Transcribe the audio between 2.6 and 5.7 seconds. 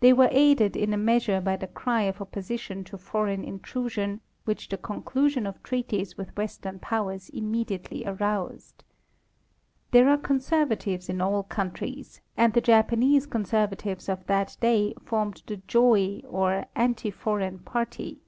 to foreign in trusion which the conclusion of